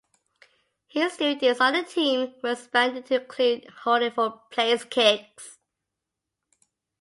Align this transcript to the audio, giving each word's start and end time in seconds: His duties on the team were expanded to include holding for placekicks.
His 0.87 1.15
duties 1.17 1.61
on 1.61 1.73
the 1.73 1.83
team 1.83 2.33
were 2.41 2.53
expanded 2.53 3.05
to 3.05 3.21
include 3.21 3.69
holding 3.83 4.09
for 4.09 4.41
placekicks. 4.51 5.59